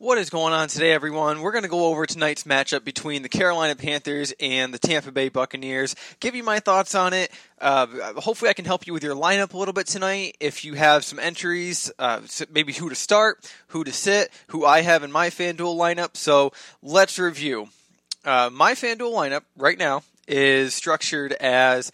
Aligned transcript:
What 0.00 0.16
is 0.18 0.30
going 0.30 0.52
on 0.52 0.68
today, 0.68 0.92
everyone? 0.92 1.40
We're 1.40 1.50
going 1.50 1.64
to 1.64 1.68
go 1.68 1.86
over 1.86 2.06
tonight's 2.06 2.44
matchup 2.44 2.84
between 2.84 3.22
the 3.22 3.28
Carolina 3.28 3.74
Panthers 3.74 4.32
and 4.38 4.72
the 4.72 4.78
Tampa 4.78 5.10
Bay 5.10 5.28
Buccaneers. 5.28 5.96
Give 6.20 6.36
you 6.36 6.44
my 6.44 6.60
thoughts 6.60 6.94
on 6.94 7.12
it. 7.12 7.32
Uh, 7.60 8.12
hopefully, 8.12 8.48
I 8.48 8.52
can 8.52 8.64
help 8.64 8.86
you 8.86 8.92
with 8.92 9.02
your 9.02 9.16
lineup 9.16 9.54
a 9.54 9.58
little 9.58 9.74
bit 9.74 9.88
tonight. 9.88 10.36
If 10.38 10.64
you 10.64 10.74
have 10.74 11.04
some 11.04 11.18
entries, 11.18 11.90
uh, 11.98 12.20
maybe 12.48 12.74
who 12.74 12.88
to 12.88 12.94
start, 12.94 13.52
who 13.66 13.82
to 13.82 13.92
sit, 13.92 14.30
who 14.46 14.64
I 14.64 14.82
have 14.82 15.02
in 15.02 15.10
my 15.10 15.30
FanDuel 15.30 15.76
lineup. 15.76 16.16
So 16.16 16.52
let's 16.80 17.18
review. 17.18 17.70
Uh, 18.24 18.50
my 18.52 18.74
FanDuel 18.74 19.12
lineup 19.12 19.42
right 19.56 19.78
now 19.78 20.04
is 20.28 20.74
structured 20.74 21.32
as 21.32 21.90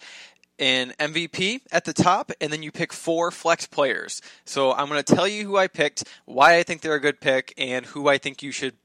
an 0.59 0.93
MVP 0.99 1.61
at 1.71 1.85
the 1.85 1.93
top, 1.93 2.31
and 2.39 2.51
then 2.51 2.63
you 2.63 2.71
pick 2.71 2.93
four 2.93 3.31
flex 3.31 3.65
players. 3.65 4.21
So 4.45 4.73
I'm 4.73 4.87
going 4.87 5.03
to 5.03 5.15
tell 5.15 5.27
you 5.27 5.45
who 5.45 5.57
I 5.57 5.67
picked, 5.67 6.05
why 6.25 6.57
I 6.57 6.63
think 6.63 6.81
they're 6.81 6.95
a 6.95 7.01
good 7.01 7.19
pick, 7.19 7.53
and 7.57 7.85
who 7.85 8.07
I 8.07 8.17
think 8.17 8.43
you 8.43 8.51
should. 8.51 8.75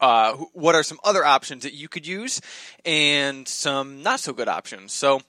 Uh, 0.00 0.32
what 0.52 0.74
are 0.74 0.82
some 0.82 0.98
other 1.04 1.24
options 1.24 1.62
that 1.62 1.74
you 1.74 1.88
could 1.88 2.06
use, 2.06 2.40
and 2.84 3.46
some 3.46 4.02
not 4.02 4.18
so 4.18 4.32
good 4.32 4.48
options. 4.48 4.92
So 4.92 5.20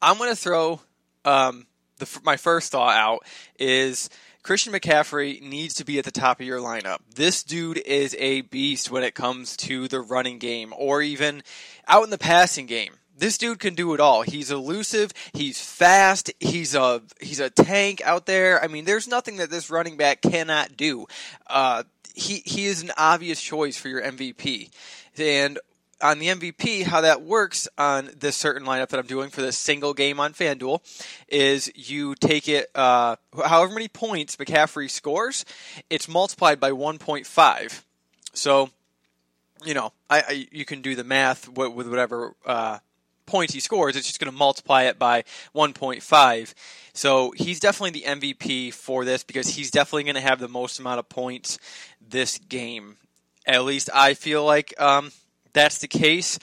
I'm 0.00 0.16
going 0.16 0.30
to 0.30 0.36
throw 0.36 0.80
um, 1.24 1.66
the, 1.98 2.20
my 2.24 2.36
first 2.36 2.72
thought 2.72 2.96
out 2.96 3.24
is 3.58 4.10
Christian 4.42 4.72
McCaffrey 4.72 5.40
needs 5.40 5.74
to 5.74 5.84
be 5.84 5.98
at 5.98 6.04
the 6.04 6.10
top 6.10 6.40
of 6.40 6.46
your 6.46 6.58
lineup. 6.58 6.98
This 7.14 7.44
dude 7.44 7.78
is 7.78 8.16
a 8.18 8.40
beast 8.40 8.90
when 8.90 9.04
it 9.04 9.14
comes 9.14 9.56
to 9.58 9.86
the 9.88 10.00
running 10.00 10.38
game 10.38 10.74
or 10.76 11.00
even 11.00 11.42
out 11.86 12.04
in 12.04 12.10
the 12.10 12.18
passing 12.18 12.66
game 12.66 12.94
this 13.16 13.38
dude 13.38 13.58
can 13.58 13.74
do 13.74 13.94
it 13.94 14.00
all. 14.00 14.22
He's 14.22 14.50
elusive. 14.50 15.12
He's 15.32 15.60
fast. 15.60 16.32
He's 16.40 16.74
a 16.74 17.02
he's 17.20 17.40
a 17.40 17.50
tank 17.50 18.02
out 18.04 18.26
there. 18.26 18.62
I 18.62 18.68
mean, 18.68 18.84
there's 18.84 19.08
nothing 19.08 19.36
that 19.36 19.50
this 19.50 19.70
running 19.70 19.96
back 19.96 20.22
cannot 20.22 20.76
do. 20.76 21.06
Uh, 21.46 21.84
he 22.14 22.42
he 22.44 22.66
is 22.66 22.82
an 22.82 22.92
obvious 22.96 23.40
choice 23.40 23.76
for 23.76 23.88
your 23.88 24.02
MVP. 24.02 24.70
And 25.18 25.58
on 26.02 26.18
the 26.18 26.26
MVP, 26.26 26.82
how 26.82 27.00
that 27.02 27.22
works 27.22 27.68
on 27.78 28.10
this 28.18 28.36
certain 28.36 28.66
lineup 28.66 28.88
that 28.88 28.98
I'm 28.98 29.06
doing 29.06 29.30
for 29.30 29.40
this 29.40 29.56
single 29.56 29.94
game 29.94 30.18
on 30.18 30.32
FanDuel 30.32 30.80
is 31.28 31.70
you 31.74 32.14
take 32.16 32.48
it, 32.48 32.68
uh, 32.74 33.16
however 33.46 33.72
many 33.72 33.88
points 33.88 34.36
McCaffrey 34.36 34.90
scores, 34.90 35.44
it's 35.88 36.08
multiplied 36.08 36.58
by 36.58 36.72
1.5. 36.72 37.82
So, 38.34 38.70
you 39.64 39.74
know, 39.74 39.92
I, 40.10 40.20
I 40.20 40.48
you 40.50 40.64
can 40.64 40.82
do 40.82 40.96
the 40.96 41.04
math 41.04 41.48
with, 41.48 41.72
whatever 41.72 42.34
uh, 42.44 42.78
points 43.26 43.54
he 43.54 43.60
scores, 43.60 43.96
it's 43.96 44.06
just 44.06 44.20
going 44.20 44.30
to 44.30 44.36
multiply 44.36 44.84
it 44.84 44.98
by 44.98 45.24
1.5. 45.54 46.54
So 46.94 47.32
he's 47.36 47.60
definitely 47.60 48.00
the 48.00 48.06
MVP 48.06 48.74
for 48.74 49.04
this 49.04 49.22
because 49.22 49.48
he's 49.48 49.70
definitely 49.70 50.04
going 50.04 50.16
to 50.16 50.20
have 50.20 50.40
the 50.40 50.48
most 50.48 50.78
amount 50.78 50.98
of 50.98 51.08
points 51.08 51.58
this 52.06 52.38
game. 52.38 52.96
At 53.46 53.64
least 53.64 53.90
I 53.92 54.14
feel 54.14 54.44
like 54.44 54.74
um, 54.80 55.12
that's 55.52 55.78
the 55.78 55.88
case 55.88 56.38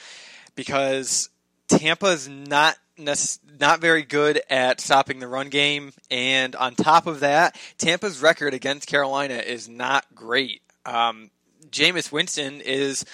because 0.56 1.30
Tampa 1.68 2.08
is 2.08 2.28
not 2.28 2.78
not 3.60 3.80
very 3.80 4.04
good 4.04 4.42
at 4.50 4.82
stopping 4.82 5.20
the 5.20 5.28
run 5.28 5.48
game, 5.48 5.94
and 6.12 6.54
on 6.58 6.76
top 6.76 7.08
of 7.08 7.22
that, 7.22 7.58
Tampa's 7.78 8.22
record 8.22 8.54
against 8.54 8.90
Carolina 8.90 9.36
is 9.36 9.70
not 9.70 10.06
great. 10.14 10.62
Um, 10.86 11.32
Jameis 11.72 12.12
Winston 12.12 12.60
is 12.60 13.06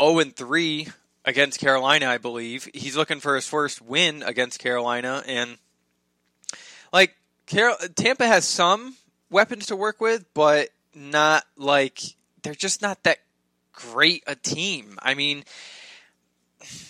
0 0.00 0.24
3 0.24 0.88
against 1.24 1.60
Carolina, 1.60 2.06
I 2.06 2.18
believe. 2.18 2.68
He's 2.74 2.96
looking 2.96 3.20
for 3.20 3.34
his 3.34 3.46
first 3.46 3.82
win 3.82 4.22
against 4.22 4.58
Carolina, 4.58 5.22
and 5.26 5.58
like 6.92 7.16
Carol- 7.46 7.76
Tampa 7.94 8.26
has 8.26 8.46
some 8.46 8.96
weapons 9.30 9.66
to 9.66 9.76
work 9.76 10.00
with, 10.00 10.24
but 10.34 10.70
not 10.94 11.44
like 11.56 12.00
they're 12.42 12.54
just 12.54 12.82
not 12.82 13.02
that 13.04 13.18
great 13.72 14.22
a 14.26 14.34
team. 14.34 14.98
I 15.02 15.14
mean, 15.14 15.44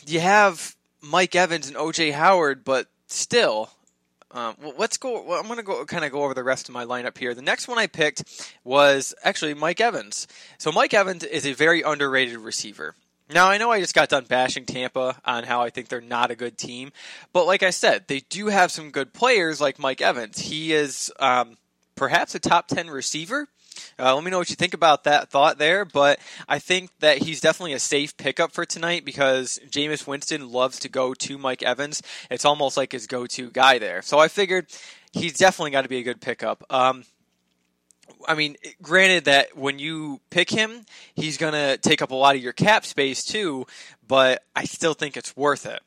you 0.07 0.21
have 0.21 0.77
Mike 1.01 1.35
Evans 1.35 1.69
and 1.69 1.77
OJ 1.77 2.13
Howard, 2.13 2.65
but 2.65 2.89
still. 3.07 3.71
Um, 4.33 4.55
well, 4.63 4.75
let's 4.79 4.97
go. 4.97 5.23
Well, 5.25 5.41
I'm 5.41 5.47
going 5.47 5.57
to 5.57 5.65
go 5.65 5.85
kind 5.85 6.05
of 6.05 6.13
go 6.13 6.23
over 6.23 6.35
the 6.35 6.45
rest 6.45 6.69
of 6.69 6.73
my 6.73 6.85
lineup 6.85 7.19
here. 7.19 7.35
The 7.35 7.43
next 7.43 7.67
one 7.67 7.79
I 7.79 7.89
picked 7.89 8.23
was 8.63 9.13
actually 9.25 9.55
Mike 9.55 9.81
Evans. 9.81 10.29
So 10.57 10.71
Mike 10.71 10.95
Evans 10.95 11.25
is 11.25 11.45
a 11.47 11.53
very 11.53 11.83
underrated 11.83 12.39
receiver. 12.39 12.95
Now, 13.33 13.49
I 13.49 13.59
know 13.59 13.71
I 13.71 13.81
just 13.81 13.95
got 13.95 14.09
done 14.09 14.25
bashing 14.25 14.67
Tampa 14.67 15.21
on 15.25 15.45
how 15.45 15.63
I 15.63 15.71
think 15.71 15.89
they're 15.89 16.01
not 16.01 16.33
a 16.33 16.37
good 16.37 16.59
team, 16.59 16.91
but 17.33 17.47
like 17.47 17.63
I 17.63 17.71
said, 17.71 18.09
they 18.09 18.21
do 18.29 18.49
have 18.49 18.73
some 18.73 18.91
good 18.91 19.13
players 19.13 19.61
like 19.61 19.79
Mike 19.79 20.01
Evans. 20.01 20.41
He 20.41 20.73
is 20.73 21.13
um, 21.21 21.57
perhaps 21.95 22.35
a 22.35 22.41
top 22.41 22.67
10 22.67 22.91
receiver. 22.91 23.47
Uh, 23.99 24.15
let 24.15 24.25
me 24.25 24.31
know 24.33 24.39
what 24.39 24.51
you 24.51 24.57
think 24.57 24.75
about 24.75 25.05
that 25.05 25.31
thought 25.31 25.59
there, 25.59 25.85
but 25.85 26.19
I 26.49 26.59
think 26.59 26.91
that 26.99 27.19
he's 27.19 27.41
definitely 27.41 27.73
a 27.73 27.79
safe 27.79 28.17
pickup 28.17 28.51
for 28.51 28.65
tonight 28.65 29.05
because 29.05 29.61
Jameis 29.71 30.09
Winston 30.09 30.51
loves 30.51 30.81
to 30.81 30.89
go 30.89 31.15
to 31.15 31.39
Mike 31.39 31.63
Evans. 31.63 32.03
It's 32.31 32.45
almost 32.45 32.77
like 32.77 32.93
his 32.93 33.07
go 33.07 33.27
to 33.27 33.51
guy 33.51 33.79
there. 33.79 34.03
So 34.03 34.19
I 34.19 34.27
figured 34.27 34.67
he's 35.13 35.35
definitely 35.35 35.71
got 35.71 35.83
to 35.83 35.89
be 35.89 35.99
a 35.99 36.03
good 36.03 36.21
pickup. 36.21 36.65
Um, 36.69 37.05
I 38.27 38.35
mean, 38.35 38.57
granted 38.83 39.25
that 39.25 39.57
when 39.57 39.79
you 39.79 40.21
pick 40.31 40.51
him, 40.51 40.85
he's 41.15 41.37
going 41.37 41.53
to 41.53 41.79
take 41.79 42.03
up 42.03 42.11
a 42.11 42.15
lot 42.15 42.37
of 42.37 42.43
your 42.43 42.53
cap 42.53 42.85
space 42.85 43.25
too, 43.25 43.67
but 44.07 44.45
I 44.55 44.65
still 44.65 44.95
think 44.95 45.17
it's 45.17 45.37
worth 45.37 45.67
it. 45.67 45.81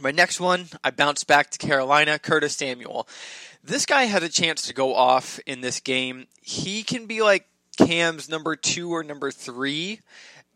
My 0.00 0.12
next 0.12 0.38
one, 0.38 0.66
I 0.84 0.90
bounce 0.90 1.24
back 1.24 1.50
to 1.50 1.58
Carolina, 1.58 2.18
Curtis 2.18 2.56
Samuel. 2.56 3.08
This 3.64 3.84
guy 3.84 4.04
had 4.04 4.22
a 4.22 4.28
chance 4.28 4.62
to 4.68 4.74
go 4.74 4.94
off 4.94 5.40
in 5.44 5.60
this 5.60 5.80
game. 5.80 6.26
He 6.40 6.84
can 6.84 7.06
be 7.06 7.20
like 7.20 7.48
Cam's 7.76 8.28
number 8.28 8.54
two 8.54 8.92
or 8.92 9.02
number 9.02 9.30
three. 9.30 10.00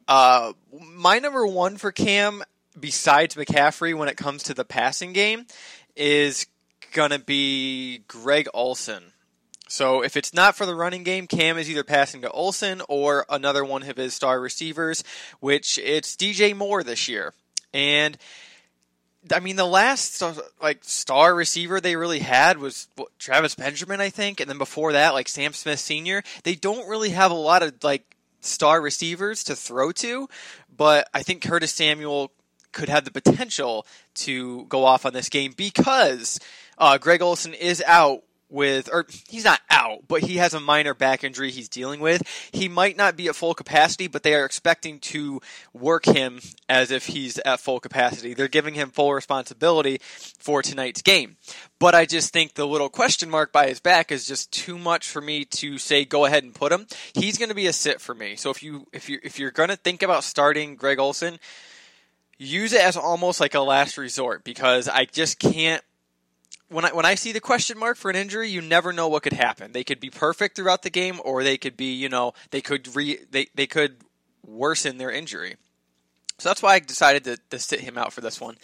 Uh, 0.06 0.52
my 0.94 1.18
number 1.18 1.46
one 1.46 1.76
for 1.76 1.90
Cam, 1.90 2.42
besides 2.78 3.34
McCaffrey, 3.34 3.96
when 3.96 4.08
it 4.08 4.16
comes 4.16 4.44
to 4.44 4.54
the 4.54 4.64
passing 4.64 5.12
game, 5.12 5.46
is 5.96 6.46
gonna 6.92 7.18
be 7.18 8.02
Greg 8.08 8.48
Olsen. 8.54 9.11
So 9.72 10.02
if 10.02 10.18
it's 10.18 10.34
not 10.34 10.54
for 10.54 10.66
the 10.66 10.74
running 10.74 11.02
game, 11.02 11.26
Cam 11.26 11.56
is 11.56 11.70
either 11.70 11.82
passing 11.82 12.20
to 12.20 12.30
Olsen 12.30 12.82
or 12.90 13.24
another 13.30 13.64
one 13.64 13.82
of 13.82 13.96
his 13.96 14.12
star 14.12 14.38
receivers, 14.38 15.02
which 15.40 15.78
it's 15.78 16.14
DJ 16.14 16.54
Moore 16.54 16.84
this 16.84 17.08
year. 17.08 17.32
And 17.72 18.18
I 19.34 19.40
mean, 19.40 19.56
the 19.56 19.64
last 19.64 20.22
like 20.60 20.84
star 20.84 21.34
receiver 21.34 21.80
they 21.80 21.96
really 21.96 22.18
had 22.18 22.58
was 22.58 22.86
Travis 23.18 23.54
Benjamin, 23.54 24.02
I 24.02 24.10
think, 24.10 24.40
and 24.40 24.50
then 24.50 24.58
before 24.58 24.92
that, 24.92 25.14
like 25.14 25.26
Sam 25.26 25.54
Smith 25.54 25.80
Sr. 25.80 26.22
They 26.42 26.54
don't 26.54 26.86
really 26.86 27.10
have 27.10 27.30
a 27.30 27.34
lot 27.34 27.62
of 27.62 27.82
like 27.82 28.14
star 28.42 28.78
receivers 28.78 29.42
to 29.44 29.56
throw 29.56 29.90
to, 29.92 30.28
but 30.76 31.08
I 31.14 31.22
think 31.22 31.42
Curtis 31.42 31.72
Samuel 31.72 32.30
could 32.72 32.90
have 32.90 33.06
the 33.06 33.10
potential 33.10 33.86
to 34.16 34.66
go 34.66 34.84
off 34.84 35.06
on 35.06 35.14
this 35.14 35.30
game 35.30 35.54
because 35.56 36.38
uh, 36.76 36.98
Greg 36.98 37.22
Olsen 37.22 37.54
is 37.54 37.82
out 37.86 38.22
with, 38.52 38.88
or 38.92 39.06
he's 39.28 39.44
not 39.44 39.60
out, 39.70 40.00
but 40.08 40.22
he 40.22 40.36
has 40.36 40.54
a 40.54 40.60
minor 40.60 40.94
back 40.94 41.24
injury 41.24 41.50
he's 41.50 41.68
dealing 41.68 42.00
with. 42.00 42.22
He 42.52 42.68
might 42.68 42.96
not 42.96 43.16
be 43.16 43.28
at 43.28 43.36
full 43.36 43.54
capacity, 43.54 44.06
but 44.06 44.22
they 44.22 44.34
are 44.34 44.44
expecting 44.44 44.98
to 45.00 45.40
work 45.72 46.04
him 46.04 46.40
as 46.68 46.90
if 46.90 47.06
he's 47.06 47.38
at 47.38 47.60
full 47.60 47.80
capacity. 47.80 48.34
They're 48.34 48.48
giving 48.48 48.74
him 48.74 48.90
full 48.90 49.12
responsibility 49.12 49.98
for 50.02 50.62
tonight's 50.62 51.02
game. 51.02 51.36
But 51.78 51.94
I 51.94 52.06
just 52.06 52.32
think 52.32 52.54
the 52.54 52.66
little 52.66 52.88
question 52.88 53.28
mark 53.28 53.52
by 53.52 53.66
his 53.66 53.80
back 53.80 54.12
is 54.12 54.26
just 54.26 54.52
too 54.52 54.78
much 54.78 55.08
for 55.08 55.20
me 55.20 55.44
to 55.46 55.78
say 55.78 56.04
go 56.04 56.24
ahead 56.24 56.44
and 56.44 56.54
put 56.54 56.72
him. 56.72 56.86
He's 57.14 57.38
going 57.38 57.48
to 57.48 57.54
be 57.54 57.66
a 57.66 57.72
sit 57.72 58.00
for 58.00 58.14
me. 58.14 58.36
So 58.36 58.50
if 58.50 58.62
you 58.62 58.86
if 58.92 59.08
you 59.08 59.18
if 59.22 59.38
you're 59.38 59.50
going 59.50 59.70
to 59.70 59.76
think 59.76 60.02
about 60.02 60.24
starting 60.24 60.76
Greg 60.76 60.98
Olsen, 60.98 61.38
use 62.38 62.72
it 62.72 62.82
as 62.82 62.96
almost 62.96 63.40
like 63.40 63.54
a 63.54 63.60
last 63.60 63.98
resort 63.98 64.44
because 64.44 64.88
I 64.88 65.06
just 65.06 65.38
can't 65.38 65.82
when 66.72 66.84
I 66.84 66.92
when 66.92 67.06
I 67.06 67.14
see 67.14 67.32
the 67.32 67.40
question 67.40 67.78
mark 67.78 67.96
for 67.96 68.10
an 68.10 68.16
injury, 68.16 68.48
you 68.48 68.60
never 68.60 68.92
know 68.92 69.08
what 69.08 69.22
could 69.22 69.32
happen. 69.32 69.72
They 69.72 69.84
could 69.84 70.00
be 70.00 70.10
perfect 70.10 70.56
throughout 70.56 70.82
the 70.82 70.90
game, 70.90 71.20
or 71.24 71.44
they 71.44 71.58
could 71.58 71.76
be, 71.76 71.92
you 71.92 72.08
know, 72.08 72.32
they 72.50 72.60
could 72.60 72.94
re 72.96 73.18
they 73.30 73.48
they 73.54 73.66
could 73.66 73.96
worsen 74.44 74.98
their 74.98 75.10
injury. 75.10 75.56
So 76.38 76.48
that's 76.48 76.62
why 76.62 76.74
I 76.74 76.78
decided 76.80 77.24
to, 77.24 77.38
to 77.50 77.58
sit 77.58 77.80
him 77.80 77.96
out 77.96 78.12
for 78.12 78.20
this 78.20 78.40
one. 78.40 78.56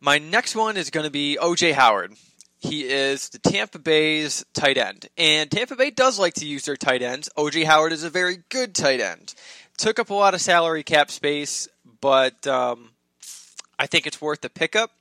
My 0.00 0.18
next 0.18 0.54
one 0.54 0.76
is 0.76 0.90
going 0.90 1.04
to 1.04 1.10
be 1.10 1.38
OJ 1.40 1.72
Howard. 1.72 2.12
He 2.60 2.84
is 2.84 3.30
the 3.30 3.38
Tampa 3.38 3.78
Bay's 3.78 4.44
tight 4.54 4.78
end, 4.78 5.08
and 5.18 5.50
Tampa 5.50 5.76
Bay 5.76 5.90
does 5.90 6.18
like 6.18 6.34
to 6.34 6.46
use 6.46 6.64
their 6.64 6.76
tight 6.76 7.02
ends. 7.02 7.28
OJ 7.36 7.64
Howard 7.64 7.92
is 7.92 8.04
a 8.04 8.10
very 8.10 8.38
good 8.48 8.74
tight 8.74 9.00
end. 9.00 9.34
Took 9.76 9.98
up 9.98 10.10
a 10.10 10.14
lot 10.14 10.34
of 10.34 10.40
salary 10.40 10.82
cap 10.82 11.10
space, 11.10 11.68
but 12.00 12.46
um, 12.46 12.90
I 13.78 13.86
think 13.86 14.06
it's 14.06 14.20
worth 14.20 14.40
the 14.40 14.48
pickup. 14.48 14.92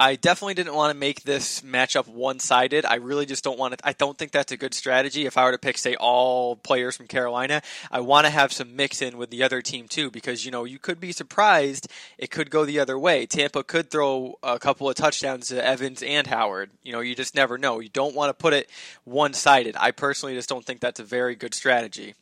I 0.00 0.16
definitely 0.16 0.54
didn't 0.54 0.74
want 0.74 0.94
to 0.94 0.98
make 0.98 1.24
this 1.24 1.60
matchup 1.60 2.08
one-sided. 2.08 2.86
I 2.86 2.94
really 2.94 3.26
just 3.26 3.44
don't 3.44 3.58
want 3.58 3.76
to. 3.76 3.86
I 3.86 3.92
don't 3.92 4.16
think 4.16 4.32
that's 4.32 4.50
a 4.50 4.56
good 4.56 4.72
strategy. 4.72 5.26
If 5.26 5.36
I 5.36 5.44
were 5.44 5.52
to 5.52 5.58
pick, 5.58 5.76
say, 5.76 5.94
all 5.94 6.56
players 6.56 6.96
from 6.96 7.06
Carolina, 7.06 7.60
I 7.92 8.00
want 8.00 8.24
to 8.24 8.30
have 8.30 8.50
some 8.50 8.74
mix 8.74 9.02
in 9.02 9.18
with 9.18 9.28
the 9.28 9.42
other 9.42 9.60
team 9.60 9.88
too, 9.88 10.10
because 10.10 10.46
you 10.46 10.50
know 10.50 10.64
you 10.64 10.78
could 10.78 11.00
be 11.00 11.12
surprised. 11.12 11.86
It 12.16 12.30
could 12.30 12.50
go 12.50 12.64
the 12.64 12.80
other 12.80 12.98
way. 12.98 13.26
Tampa 13.26 13.62
could 13.62 13.90
throw 13.90 14.38
a 14.42 14.58
couple 14.58 14.88
of 14.88 14.94
touchdowns 14.94 15.48
to 15.48 15.62
Evans 15.62 16.02
and 16.02 16.26
Howard. 16.28 16.70
You 16.82 16.92
know, 16.92 17.00
you 17.00 17.14
just 17.14 17.34
never 17.34 17.58
know. 17.58 17.78
You 17.78 17.90
don't 17.90 18.14
want 18.14 18.30
to 18.30 18.42
put 18.42 18.54
it 18.54 18.70
one-sided. 19.04 19.76
I 19.78 19.90
personally 19.90 20.34
just 20.34 20.48
don't 20.48 20.64
think 20.64 20.80
that's 20.80 21.00
a 21.00 21.04
very 21.04 21.34
good 21.34 21.52
strategy. 21.52 22.14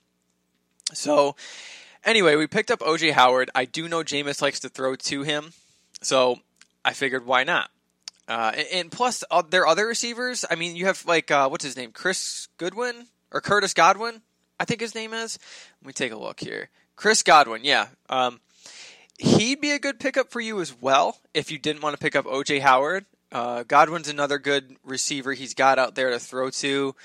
So, 0.93 1.37
anyway, 2.05 2.35
we 2.35 2.49
picked 2.49 2.73
up 2.73 2.81
OJ 2.81 3.13
Howard. 3.13 3.51
I 3.55 3.67
do 3.67 3.89
know 3.89 4.03
Jameis 4.03 4.43
likes 4.43 4.59
to 4.61 4.69
throw 4.69 4.97
to 4.97 5.23
him, 5.23 5.53
so 6.03 6.41
I 6.89 6.95
figured 6.95 7.27
why 7.27 7.45
not. 7.45 7.71
Uh, 8.27 8.53
and, 8.73 8.91
plus, 8.91 9.23
uh, 9.31 9.43
there 9.43 9.63
are 9.63 9.69
other 9.69 9.87
receivers. 9.87 10.47
I 10.51 10.55
mean, 10.55 10.75
you 10.75 10.87
have 10.87 11.05
like 11.05 11.31
uh, 11.31 11.51
what's 11.51 11.65
his 11.65 11.77
name, 11.77 11.93
Chris 11.93 12.49
Goodwin 12.57 13.09
or 13.31 13.43
Curtis 13.43 13.75
Godwin, 13.75 14.23
I 14.59 14.65
think 14.65 14.81
his 14.81 14.95
name 14.95 15.13
is. 15.13 15.39
Let 15.83 15.87
me 15.87 15.93
take 15.93 16.13
a 16.13 16.17
look 16.17 16.41
here. 16.41 16.71
Chris 16.97 17.23
Godwin, 17.23 17.63
yeah. 17.63 17.89
Um, 18.09 18.41
he'd 19.19 19.61
be 19.61 19.73
a 19.73 19.79
good 19.79 20.01
pickup 20.01 20.31
for 20.31 20.41
you 20.41 20.63
as 20.63 20.75
well 20.81 21.19
if 21.35 21.51
you 21.51 21.59
didn't 21.59 21.83
want 21.83 21.93
to 21.93 22.03
pick 22.03 22.17
up 22.17 22.25
OJ 22.25 22.63
Howard. 22.63 23.05
Uh, 23.31 23.65
Godwin's 23.65 24.09
another 24.09 24.39
good 24.39 24.77
receiver 24.83 25.35
he's 25.35 25.53
got 25.53 25.79
out 25.79 25.95
there 25.95 26.11
to 26.11 26.19
throw 26.19 26.49
to. 26.49 26.97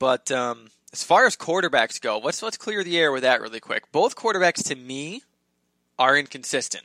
But 0.00 0.32
um, 0.32 0.70
as 0.92 1.04
far 1.04 1.26
as 1.26 1.36
quarterbacks 1.36 2.00
go, 2.00 2.18
let's 2.18 2.42
let's 2.42 2.56
clear 2.56 2.82
the 2.82 2.98
air 2.98 3.12
with 3.12 3.22
that 3.22 3.40
really 3.40 3.60
quick. 3.60 3.92
Both 3.92 4.16
quarterbacks 4.16 4.64
to 4.64 4.74
me 4.74 5.22
are 5.96 6.16
inconsistent. 6.16 6.84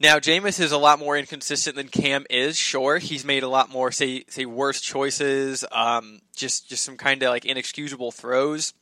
Now, 0.00 0.18
Jameis 0.18 0.58
is 0.58 0.72
a 0.72 0.78
lot 0.78 0.98
more 0.98 1.18
inconsistent 1.18 1.76
than 1.76 1.88
Cam 1.88 2.24
is. 2.30 2.56
Sure, 2.56 2.96
he's 2.96 3.22
made 3.22 3.42
a 3.42 3.48
lot 3.48 3.70
more 3.70 3.92
say 3.92 4.24
say 4.28 4.46
worse 4.46 4.80
choices. 4.80 5.62
Um, 5.70 6.20
just 6.34 6.70
just 6.70 6.82
some 6.84 6.96
kind 6.96 7.22
of 7.22 7.28
like 7.28 7.44
inexcusable 7.44 8.10
throws 8.10 8.72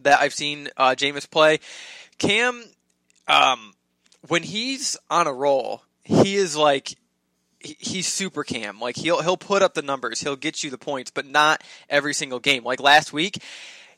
that 0.00 0.18
I've 0.20 0.34
seen 0.34 0.68
uh, 0.76 0.96
Jameis 0.96 1.30
play. 1.30 1.60
Cam, 2.18 2.64
um, 3.28 3.74
when 4.26 4.42
he's 4.42 4.96
on 5.08 5.28
a 5.28 5.32
roll, 5.32 5.82
he 6.02 6.34
is 6.34 6.56
like 6.56 6.96
he's 7.60 8.08
super 8.08 8.42
cam. 8.42 8.80
Like 8.80 8.96
he'll 8.96 9.22
he'll 9.22 9.36
put 9.36 9.62
up 9.62 9.74
the 9.74 9.82
numbers, 9.82 10.20
he'll 10.20 10.34
get 10.34 10.64
you 10.64 10.70
the 10.70 10.78
points, 10.78 11.12
but 11.12 11.24
not 11.24 11.62
every 11.88 12.14
single 12.14 12.40
game. 12.40 12.64
Like 12.64 12.80
last 12.80 13.12
week, 13.12 13.40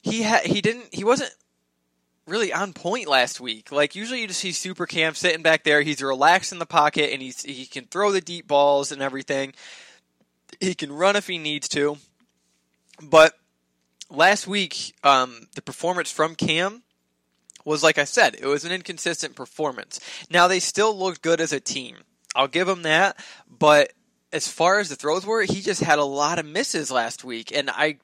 he 0.02 0.22
had 0.22 0.42
he 0.42 0.60
didn't 0.60 0.92
he 0.92 1.04
wasn't 1.04 1.34
really 2.26 2.52
on 2.52 2.72
point 2.72 3.08
last 3.08 3.40
week. 3.40 3.72
Like 3.72 3.94
usually 3.94 4.20
you 4.20 4.28
just 4.28 4.40
see 4.40 4.52
Super 4.52 4.86
Cam 4.86 5.14
sitting 5.14 5.42
back 5.42 5.64
there. 5.64 5.82
He's 5.82 6.02
relaxed 6.02 6.52
in 6.52 6.58
the 6.58 6.66
pocket 6.66 7.12
and 7.12 7.22
he's 7.22 7.42
he 7.42 7.66
can 7.66 7.84
throw 7.84 8.12
the 8.12 8.20
deep 8.20 8.46
balls 8.46 8.92
and 8.92 9.02
everything. 9.02 9.54
He 10.60 10.74
can 10.74 10.92
run 10.92 11.16
if 11.16 11.26
he 11.26 11.38
needs 11.38 11.68
to. 11.70 11.98
But 13.02 13.34
last 14.10 14.46
week, 14.46 14.94
um, 15.02 15.48
the 15.54 15.62
performance 15.62 16.10
from 16.12 16.34
Cam 16.34 16.82
was 17.64 17.82
like 17.82 17.98
I 17.98 18.04
said, 18.04 18.36
it 18.38 18.46
was 18.46 18.64
an 18.64 18.72
inconsistent 18.72 19.34
performance. 19.36 20.00
Now 20.30 20.48
they 20.48 20.60
still 20.60 20.96
looked 20.96 21.22
good 21.22 21.40
as 21.40 21.52
a 21.52 21.60
team. 21.60 21.96
I'll 22.34 22.48
give 22.48 22.68
him 22.68 22.82
that. 22.82 23.18
But 23.48 23.92
as 24.32 24.48
far 24.48 24.78
as 24.78 24.88
the 24.88 24.96
throws 24.96 25.26
were, 25.26 25.42
he 25.42 25.60
just 25.60 25.82
had 25.82 25.98
a 25.98 26.04
lot 26.04 26.38
of 26.38 26.46
misses 26.46 26.90
last 26.90 27.24
week, 27.24 27.54
and 27.54 27.70
I. 27.70 27.98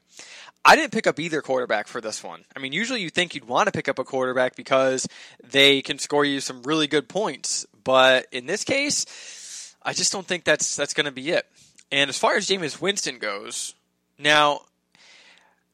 I 0.65 0.77
didn't 0.77 0.93
pick 0.93 1.07
up 1.07 1.19
either 1.19 1.41
quarterback 1.41 1.89
for 1.89 2.01
this 2.01 2.23
one. 2.23 2.45
I 2.55 2.59
mean, 2.59 2.73
usually 2.73 3.01
you 3.01 3.11
think 3.11 3.35
you'd 3.35 3.49
want 3.49 3.67
to 3.67 3.73
pick 3.73 3.89
up 3.89 3.99
a 3.99 4.05
quarterback 4.05 4.57
because 4.57 5.09
they 5.43 5.83
can 5.83 5.99
score 5.99 6.25
you 6.25 6.41
some 6.41 6.63
really 6.63 6.87
good 6.87 7.09
points, 7.09 7.67
but 7.85 8.27
in 8.33 8.47
this 8.47 8.65
case, 8.65 9.75
I 9.83 9.93
just 9.93 10.13
don't 10.13 10.27
think 10.27 10.45
that's 10.45 10.77
that's 10.77 10.95
going 10.95 11.07
to 11.07 11.13
be 11.13 11.31
it. 11.31 11.47
And 11.91 12.11
as 12.11 12.19
far 12.19 12.37
as 12.37 12.49
Jameis 12.49 12.81
Winston 12.81 13.19
goes, 13.19 13.75
now 14.19 14.63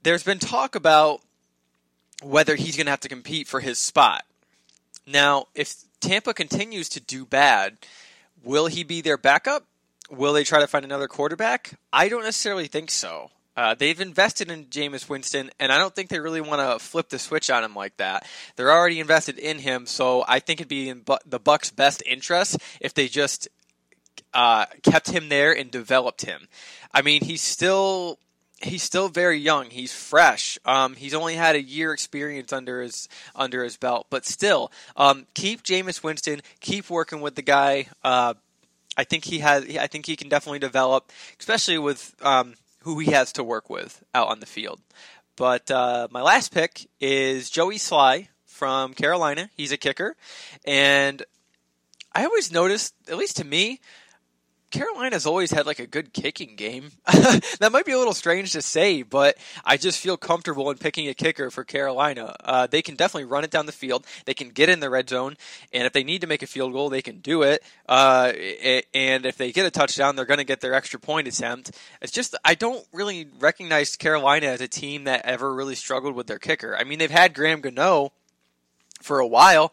there's 0.02 0.22
been 0.22 0.38
talk 0.38 0.76
about 0.76 1.20
whether 2.22 2.54
he's 2.54 2.76
going 2.76 2.86
to 2.86 2.92
have 2.92 3.00
to 3.00 3.08
compete 3.08 3.48
for 3.48 3.60
his 3.60 3.78
spot. 3.78 4.24
Now, 5.06 5.46
if 5.54 5.74
Tampa 6.00 6.32
continues 6.32 6.88
to 6.90 7.00
do 7.00 7.26
bad, 7.26 7.78
Will 8.44 8.66
he 8.66 8.84
be 8.84 9.00
their 9.00 9.16
backup? 9.16 9.64
Will 10.10 10.34
they 10.34 10.44
try 10.44 10.60
to 10.60 10.66
find 10.66 10.84
another 10.84 11.08
quarterback? 11.08 11.78
I 11.92 12.08
don't 12.08 12.24
necessarily 12.24 12.66
think 12.66 12.90
so. 12.90 13.30
Uh, 13.56 13.74
they've 13.74 14.00
invested 14.00 14.50
in 14.50 14.66
Jameis 14.66 15.08
Winston, 15.08 15.50
and 15.60 15.72
I 15.72 15.78
don't 15.78 15.94
think 15.94 16.08
they 16.08 16.20
really 16.20 16.40
want 16.40 16.60
to 16.60 16.84
flip 16.84 17.08
the 17.08 17.18
switch 17.18 17.50
on 17.50 17.62
him 17.64 17.74
like 17.74 17.96
that. 17.98 18.26
They're 18.56 18.72
already 18.72 19.00
invested 19.00 19.38
in 19.38 19.58
him, 19.58 19.86
so 19.86 20.24
I 20.26 20.40
think 20.40 20.60
it'd 20.60 20.68
be 20.68 20.88
in 20.88 21.00
bu- 21.00 21.18
the 21.24 21.38
Bucks' 21.38 21.70
best 21.70 22.02
interest 22.04 22.58
if 22.80 22.94
they 22.94 23.08
just 23.08 23.48
uh, 24.32 24.66
kept 24.82 25.10
him 25.10 25.28
there 25.28 25.56
and 25.56 25.70
developed 25.70 26.22
him. 26.22 26.48
I 26.92 27.02
mean, 27.02 27.24
he's 27.24 27.42
still 27.42 28.18
he's 28.60 28.82
still 28.82 29.08
very 29.08 29.38
young. 29.38 29.70
He's 29.70 29.92
fresh. 29.92 30.58
Um, 30.64 30.96
he's 30.96 31.14
only 31.14 31.34
had 31.34 31.54
a 31.54 31.62
year 31.62 31.92
experience 31.92 32.52
under 32.52 32.82
his 32.82 33.08
under 33.34 33.62
his 33.62 33.76
belt, 33.76 34.06
but 34.10 34.26
still, 34.26 34.72
um, 34.96 35.26
keep 35.34 35.62
Jameis 35.62 36.02
Winston. 36.02 36.40
Keep 36.60 36.90
working 36.90 37.20
with 37.20 37.36
the 37.36 37.42
guy. 37.42 37.86
Uh, 38.02 38.34
I 38.96 39.04
think 39.04 39.24
he 39.24 39.40
has. 39.40 39.64
I 39.76 39.86
think 39.86 40.06
he 40.06 40.16
can 40.16 40.28
definitely 40.28 40.60
develop, 40.60 41.10
especially 41.38 41.78
with 41.78 42.14
um, 42.22 42.54
who 42.84 42.98
he 42.98 43.10
has 43.10 43.32
to 43.32 43.44
work 43.44 43.68
with 43.68 44.02
out 44.14 44.28
on 44.28 44.40
the 44.40 44.46
field. 44.46 44.80
But 45.36 45.70
uh, 45.70 46.08
my 46.10 46.22
last 46.22 46.52
pick 46.52 46.88
is 47.00 47.50
Joey 47.50 47.76
Slye 47.76 48.28
from 48.46 48.94
Carolina. 48.94 49.50
He's 49.56 49.72
a 49.72 49.76
kicker, 49.76 50.16
and 50.64 51.22
I 52.14 52.24
always 52.24 52.52
noticed, 52.52 52.94
at 53.08 53.16
least 53.16 53.36
to 53.38 53.44
me, 53.44 53.80
Carolina's 54.74 55.24
always 55.24 55.52
had 55.52 55.66
like 55.66 55.78
a 55.78 55.86
good 55.86 56.12
kicking 56.12 56.56
game. 56.56 56.90
that 57.06 57.70
might 57.70 57.86
be 57.86 57.92
a 57.92 57.98
little 57.98 58.12
strange 58.12 58.50
to 58.52 58.60
say, 58.60 59.02
but 59.02 59.38
I 59.64 59.76
just 59.76 60.00
feel 60.00 60.16
comfortable 60.16 60.68
in 60.68 60.78
picking 60.78 61.06
a 61.06 61.14
kicker 61.14 61.52
for 61.52 61.62
Carolina. 61.62 62.34
Uh, 62.42 62.66
they 62.66 62.82
can 62.82 62.96
definitely 62.96 63.26
run 63.26 63.44
it 63.44 63.52
down 63.52 63.66
the 63.66 63.72
field. 63.72 64.04
They 64.24 64.34
can 64.34 64.48
get 64.48 64.68
in 64.68 64.80
the 64.80 64.90
red 64.90 65.08
zone, 65.08 65.36
and 65.72 65.86
if 65.86 65.92
they 65.92 66.02
need 66.02 66.22
to 66.22 66.26
make 66.26 66.42
a 66.42 66.48
field 66.48 66.72
goal, 66.72 66.88
they 66.90 67.02
can 67.02 67.20
do 67.20 67.42
it. 67.42 67.62
Uh, 67.88 68.32
and 68.92 69.24
if 69.24 69.36
they 69.36 69.52
get 69.52 69.64
a 69.64 69.70
touchdown, 69.70 70.16
they're 70.16 70.24
going 70.24 70.38
to 70.38 70.44
get 70.44 70.60
their 70.60 70.74
extra 70.74 70.98
point 70.98 71.28
attempt. 71.28 71.70
It's 72.02 72.10
just 72.10 72.34
I 72.44 72.56
don't 72.56 72.84
really 72.92 73.28
recognize 73.38 73.94
Carolina 73.94 74.46
as 74.46 74.60
a 74.60 74.66
team 74.66 75.04
that 75.04 75.24
ever 75.24 75.54
really 75.54 75.76
struggled 75.76 76.16
with 76.16 76.26
their 76.26 76.40
kicker. 76.40 76.76
I 76.76 76.82
mean, 76.82 76.98
they've 76.98 77.08
had 77.12 77.32
Graham 77.32 77.60
Gano 77.60 78.10
for 79.00 79.20
a 79.20 79.26
while, 79.26 79.72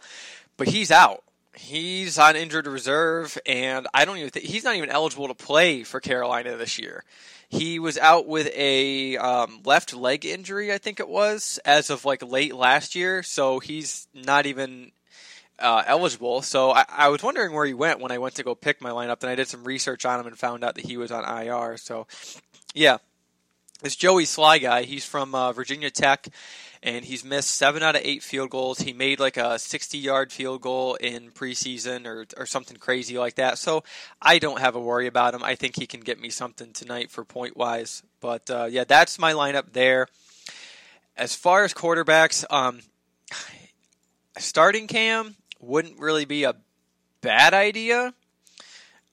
but 0.57 0.67
he's 0.67 0.91
out 0.91 1.23
he's 1.61 2.17
on 2.17 2.35
injured 2.35 2.67
reserve, 2.67 3.37
and 3.45 3.87
I 3.93 4.05
don't 4.05 4.17
even 4.17 4.29
think 4.29 4.45
he's 4.45 4.63
not 4.63 4.75
even 4.75 4.89
eligible 4.89 5.27
to 5.27 5.33
play 5.33 5.83
for 5.83 5.99
Carolina 5.99 6.57
this 6.57 6.79
year. 6.79 7.03
He 7.49 7.79
was 7.79 7.97
out 7.97 8.27
with 8.27 8.49
a 8.55 9.17
um, 9.17 9.61
left 9.63 9.93
leg 9.93 10.25
injury, 10.25 10.73
I 10.73 10.77
think 10.77 10.99
it 10.99 11.07
was, 11.07 11.59
as 11.65 11.89
of 11.89 12.05
like 12.05 12.23
late 12.23 12.55
last 12.55 12.95
year. 12.95 13.23
So 13.23 13.59
he's 13.59 14.07
not 14.13 14.45
even 14.45 14.91
uh, 15.59 15.83
eligible. 15.85 16.41
So 16.41 16.71
I, 16.71 16.85
I, 16.89 17.09
was 17.09 17.21
wondering 17.21 17.53
where 17.53 17.65
he 17.65 17.73
went 17.73 17.99
when 17.99 18.11
I 18.11 18.17
went 18.17 18.35
to 18.35 18.43
go 18.43 18.55
pick 18.55 18.81
my 18.81 18.89
lineup. 18.89 19.19
Then 19.19 19.29
I 19.29 19.35
did 19.35 19.47
some 19.47 19.63
research 19.63 20.05
on 20.05 20.19
him 20.19 20.27
and 20.27 20.37
found 20.37 20.63
out 20.63 20.75
that 20.75 20.85
he 20.85 20.97
was 20.97 21.11
on 21.11 21.23
IR. 21.23 21.77
So 21.77 22.07
yeah, 22.73 22.97
this 23.81 23.95
Joey 23.95 24.23
Slye 24.23 24.61
guy, 24.61 24.83
he's 24.83 25.05
from 25.05 25.35
uh, 25.35 25.51
Virginia 25.51 25.91
Tech 25.91 26.27
and 26.83 27.05
he's 27.05 27.23
missed 27.23 27.51
seven 27.51 27.83
out 27.83 27.95
of 27.95 28.01
eight 28.03 28.23
field 28.23 28.49
goals. 28.49 28.79
He 28.79 28.93
made 28.93 29.19
like 29.19 29.37
a 29.37 29.59
60 29.59 29.97
yard 29.97 30.31
field 30.31 30.61
goal 30.61 30.95
in 30.95 31.31
preseason 31.31 32.05
or, 32.05 32.25
or 32.37 32.45
something 32.45 32.77
crazy 32.77 33.17
like 33.17 33.35
that. 33.35 33.57
So 33.57 33.83
I 34.21 34.39
don't 34.39 34.59
have 34.59 34.75
a 34.75 34.79
worry 34.79 35.07
about 35.07 35.33
him. 35.33 35.43
I 35.43 35.55
think 35.55 35.77
he 35.77 35.85
can 35.85 35.99
get 35.99 36.19
me 36.19 36.29
something 36.29 36.73
tonight 36.73 37.11
for 37.11 37.23
point 37.23 37.55
wise. 37.55 38.01
But 38.19 38.49
uh, 38.49 38.67
yeah, 38.69 38.83
that's 38.83 39.19
my 39.19 39.33
lineup 39.33 39.73
there. 39.73 40.07
As 41.15 41.35
far 41.35 41.63
as 41.63 41.73
quarterbacks, 41.73 42.45
um, 42.49 42.81
starting 44.37 44.87
Cam 44.87 45.35
wouldn't 45.59 45.99
really 45.99 46.25
be 46.25 46.45
a 46.45 46.55
bad 47.21 47.53
idea. 47.53 48.13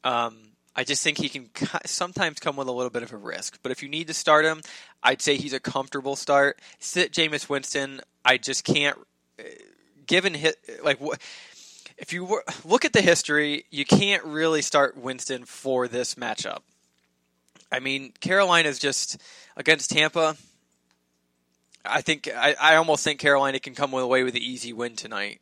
Um, 0.05 0.48
I 0.79 0.85
just 0.85 1.03
think 1.03 1.19
he 1.19 1.29
can 1.29 1.51
sometimes 1.87 2.39
come 2.39 2.55
with 2.55 2.69
a 2.69 2.73
little 2.73 2.89
bit 2.89 3.03
of 3.03 3.13
a 3.13 3.17
risk. 3.17 3.59
But 3.65 3.73
if 3.73 3.83
you 3.83 3.89
need 3.89 4.07
to 4.07 4.15
start 4.15 4.45
him, 4.45 4.61
I'd 5.03 5.21
say 5.21 5.35
he's 5.35 5.53
a 5.53 5.59
comfortable 5.59 6.15
start. 6.15 6.61
Sit 6.79 7.13
Jameis 7.13 7.49
Winston. 7.49 8.01
I 8.25 8.37
just 8.37 8.63
can't. 8.63 8.97
Uh, 9.41 9.43
given 10.07 10.35
hit 10.35 10.57
like 10.85 11.01
if 11.97 12.13
you 12.13 12.43
look 12.65 12.85
at 12.85 12.93
the 12.93 13.03
history, 13.03 13.65
you 13.73 13.85
can't 13.85 14.23
really 14.23 14.63
start 14.63 14.97
Winston 14.97 15.47
for 15.47 15.89
this 15.89 16.15
matchup. 16.15 16.61
I 17.73 17.81
mean, 17.81 18.13
Carolina's 18.21 18.79
just 18.79 19.21
against 19.57 19.91
Tampa. 19.91 20.37
I 21.85 22.03
think 22.03 22.29
I, 22.33 22.55
I 22.61 22.77
almost 22.77 23.03
think 23.03 23.19
Carolina 23.19 23.59
can 23.59 23.75
come 23.75 23.95
away 23.95 24.23
with 24.23 24.37
an 24.37 24.43
easy 24.43 24.73
win 24.73 24.95
tonight. 24.95 25.41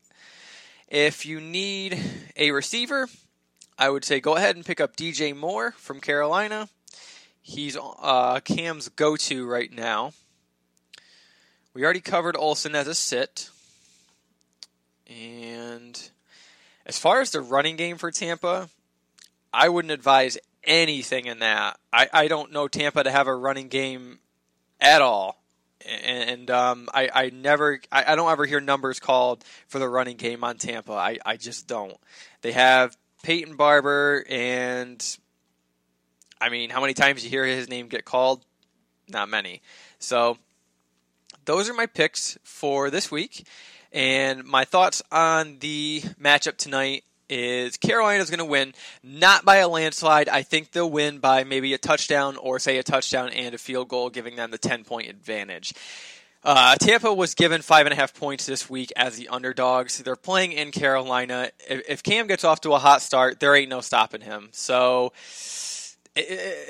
If 0.88 1.26
you 1.26 1.40
need 1.42 2.00
a 2.38 2.52
receiver, 2.52 3.06
I 3.78 3.90
would 3.90 4.04
say 4.04 4.20
go 4.20 4.36
ahead 4.36 4.56
and 4.56 4.64
pick 4.64 4.80
up 4.80 4.96
DJ 4.96 5.36
Moore 5.36 5.72
from 5.72 6.00
Carolina. 6.00 6.68
He's 7.42 7.76
uh, 7.76 8.40
Cam's 8.40 8.88
go 8.88 9.16
to 9.16 9.46
right 9.46 9.72
now. 9.72 10.12
We 11.74 11.84
already 11.84 12.00
covered 12.00 12.36
Olsen 12.36 12.74
as 12.74 12.88
a 12.88 12.94
sit. 12.94 13.50
And 15.08 16.10
as 16.86 16.98
far 16.98 17.20
as 17.20 17.30
the 17.30 17.40
running 17.40 17.76
game 17.76 17.98
for 17.98 18.10
Tampa, 18.10 18.68
I 19.52 19.68
wouldn't 19.68 19.92
advise 19.92 20.38
anything 20.64 21.26
in 21.26 21.40
that. 21.40 21.78
I, 21.92 22.08
I 22.12 22.28
don't 22.28 22.52
know 22.52 22.66
Tampa 22.66 23.04
to 23.04 23.10
have 23.10 23.28
a 23.28 23.34
running 23.34 23.68
game 23.68 24.18
at 24.80 25.02
all. 25.02 25.40
And 25.86 26.50
um, 26.50 26.88
I, 26.92 27.10
I 27.14 27.30
never 27.30 27.80
I, 27.92 28.12
I 28.12 28.16
don't 28.16 28.32
ever 28.32 28.46
hear 28.46 28.60
numbers 28.60 28.98
called 28.98 29.44
for 29.68 29.78
the 29.78 29.88
running 29.88 30.16
game 30.16 30.42
on 30.42 30.56
Tampa. 30.56 30.92
I, 30.92 31.18
I 31.24 31.36
just 31.36 31.68
don't. 31.68 31.96
They 32.40 32.52
have 32.52 32.96
Peyton 33.26 33.56
Barber 33.56 34.24
and 34.30 35.18
I 36.40 36.48
mean, 36.48 36.70
how 36.70 36.80
many 36.80 36.94
times 36.94 37.24
you 37.24 37.30
hear 37.30 37.44
his 37.44 37.68
name 37.68 37.88
get 37.88 38.04
called? 38.04 38.44
Not 39.08 39.28
many. 39.28 39.62
So 39.98 40.38
those 41.44 41.68
are 41.68 41.74
my 41.74 41.86
picks 41.86 42.38
for 42.44 42.88
this 42.88 43.10
week. 43.10 43.44
And 43.92 44.44
my 44.44 44.64
thoughts 44.64 45.02
on 45.10 45.58
the 45.58 46.02
matchup 46.22 46.56
tonight 46.56 47.02
is 47.28 47.76
Carolina's 47.76 48.30
going 48.30 48.38
to 48.38 48.44
win, 48.44 48.74
not 49.02 49.44
by 49.44 49.56
a 49.56 49.66
landslide. 49.66 50.28
I 50.28 50.42
think 50.42 50.70
they'll 50.70 50.88
win 50.88 51.18
by 51.18 51.42
maybe 51.42 51.74
a 51.74 51.78
touchdown 51.78 52.36
or 52.36 52.60
say 52.60 52.78
a 52.78 52.84
touchdown 52.84 53.30
and 53.30 53.56
a 53.56 53.58
field 53.58 53.88
goal, 53.88 54.08
giving 54.08 54.36
them 54.36 54.52
the 54.52 54.58
10 54.58 54.84
point 54.84 55.08
advantage. 55.08 55.74
Uh, 56.46 56.76
Tampa 56.76 57.12
was 57.12 57.34
given 57.34 57.60
five 57.60 57.86
and 57.86 57.92
a 57.92 57.96
half 57.96 58.14
points 58.14 58.46
this 58.46 58.70
week 58.70 58.92
as 58.94 59.16
the 59.16 59.26
underdogs. 59.26 59.98
They're 59.98 60.14
playing 60.14 60.52
in 60.52 60.70
Carolina. 60.70 61.50
If, 61.68 61.82
if 61.88 62.02
Cam 62.04 62.28
gets 62.28 62.44
off 62.44 62.60
to 62.60 62.72
a 62.72 62.78
hot 62.78 63.02
start, 63.02 63.40
there 63.40 63.56
ain't 63.56 63.68
no 63.68 63.80
stopping 63.80 64.20
him. 64.20 64.50
So, 64.52 65.12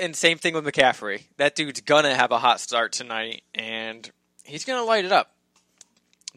and 0.00 0.16
same 0.16 0.38
thing 0.38 0.54
with 0.54 0.64
McCaffrey. 0.64 1.24
That 1.36 1.56
dude's 1.56 1.82
gonna 1.82 2.14
have 2.14 2.32
a 2.32 2.38
hot 2.38 2.60
start 2.60 2.92
tonight, 2.92 3.42
and 3.54 4.10
he's 4.44 4.64
gonna 4.64 4.82
light 4.82 5.04
it 5.04 5.12
up. 5.12 5.32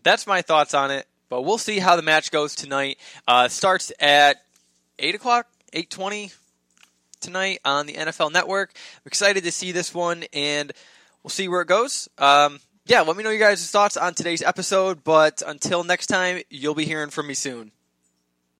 That's 0.03 0.27
my 0.27 0.41
thoughts 0.41 0.73
on 0.73 0.91
it. 0.91 1.07
But 1.29 1.43
we'll 1.43 1.57
see 1.57 1.79
how 1.79 1.95
the 1.95 2.01
match 2.01 2.31
goes 2.31 2.55
tonight. 2.55 2.97
Uh, 3.25 3.47
starts 3.47 3.93
at 4.01 4.43
eight 4.97 5.15
o'clock, 5.15 5.47
eight 5.71 5.89
twenty 5.89 6.33
tonight 7.21 7.59
on 7.63 7.85
the 7.85 7.93
NFL 7.93 8.33
Network. 8.33 8.73
I'm 8.75 9.07
excited 9.07 9.45
to 9.45 9.51
see 9.53 9.71
this 9.71 9.93
one, 9.93 10.25
and 10.33 10.73
we'll 11.23 11.29
see 11.29 11.47
where 11.47 11.61
it 11.61 11.69
goes. 11.69 12.09
Um, 12.17 12.59
yeah, 12.89 13.01
let 13.01 13.15
me 13.15 13.23
know 13.23 13.29
you 13.29 13.37
guys' 13.37 13.69
thoughts 13.69 13.95
on 13.97 14.15
today's 14.15 14.41
episode. 14.41 15.03
But 15.03 15.43
until 15.45 15.83
next 15.83 16.07
time, 16.07 16.41
you'll 16.49 16.73
be 16.73 16.85
hearing 16.85 17.11
from 17.11 17.27
me 17.27 17.35
soon. 17.35 17.71